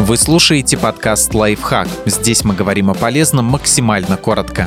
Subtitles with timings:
[0.00, 1.86] Вы слушаете подкаст «Лайфхак».
[2.06, 4.66] Здесь мы говорим о полезном максимально коротко.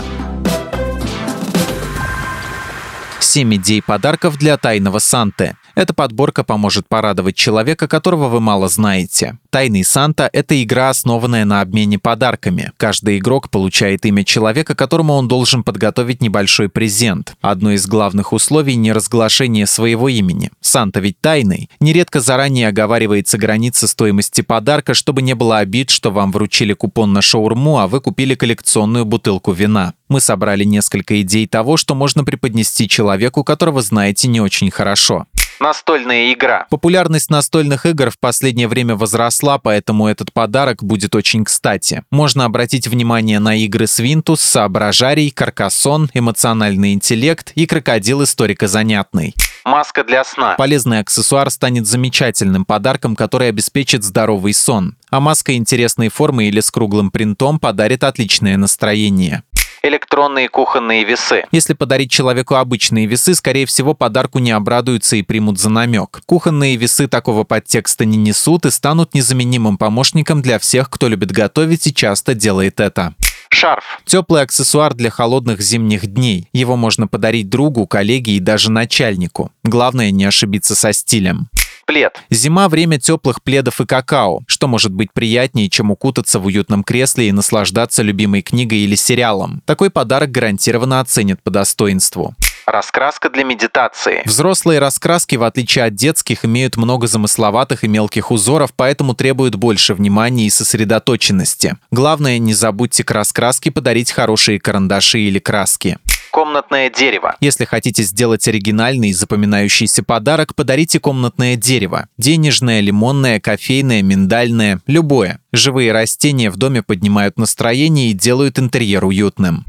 [3.20, 5.58] 7 идей подарков для тайного Санты.
[5.76, 9.40] Эта подборка поможет порадовать человека, которого вы мало знаете.
[9.50, 12.72] Тайный Санта— это игра, основанная на обмене подарками.
[12.78, 17.36] Каждый игрок получает имя человека, которому он должен подготовить небольшой презент.
[17.42, 20.52] Одно из главных условий— не разглашение своего имени.
[20.62, 21.70] Санта ведь тайный.
[21.80, 27.24] Нередко заранее оговаривается граница стоимости подарка, чтобы не было обид, что вам вручили купон на
[27.24, 29.94] шаурму, а вы купили коллекционную бутылку вина.
[30.08, 35.26] Мы собрали несколько идей того, что можно преподнести человеку, которого знаете не очень хорошо.
[35.60, 36.68] Настольная игра.
[36.70, 42.04] Популярность настольных игр в последнее время возросла, поэтому этот подарок будет очень кстати.
[42.12, 49.34] Можно обратить внимание на игры Свинтус, Соображарий, Каркасон, Эмоциональный интеллект и Крокодил историко-занятный.
[49.66, 50.56] Маска для сна.
[50.56, 54.98] Полезный аксессуар станет замечательным подарком, который обеспечит здоровый сон.
[55.10, 59.44] А маска интересной формы или с круглым принтом подарит отличное настроение
[59.84, 61.46] электронные кухонные весы.
[61.52, 66.22] Если подарить человеку обычные весы, скорее всего, подарку не обрадуются и примут за намек.
[66.26, 71.86] Кухонные весы такого подтекста не несут и станут незаменимым помощником для всех, кто любит готовить
[71.88, 73.14] и часто делает это.
[73.50, 74.02] Шарф.
[74.06, 76.48] Теплый аксессуар для холодных зимних дней.
[76.54, 79.52] Его можно подарить другу, коллеге и даже начальнику.
[79.64, 81.50] Главное не ошибиться со стилем.
[81.86, 82.22] Плед.
[82.30, 84.42] Зима– время теплых пледов и какао.
[84.48, 89.62] Что может быть приятнее, чем укутаться в уютном кресле и наслаждаться любимой книгой или сериалом?
[89.66, 92.36] Такой подарок гарантированно оценят по достоинству.
[92.66, 94.22] Раскраска для медитации.
[94.26, 99.94] Взрослые раскраски, в отличие от детских, имеют много замысловатых и мелких узоров, поэтому требуют больше
[99.94, 101.76] внимания и сосредоточенности.
[101.92, 105.98] Главное, не забудьте к раскраске подарить хорошие карандаши или краски
[106.34, 107.36] комнатное дерево.
[107.40, 112.08] Если хотите сделать оригинальный и запоминающийся подарок, подарите комнатное дерево.
[112.18, 115.40] Денежное, лимонное, кофейное, миндальное, любое.
[115.52, 119.64] Живые растения в доме поднимают настроение и делают интерьер уютным.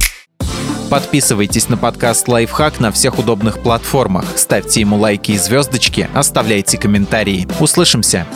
[0.89, 7.47] Подписывайтесь на подкаст «Лайфхак» на всех удобных платформах, ставьте ему лайки и звездочки, оставляйте комментарии.
[7.61, 8.27] Услышимся!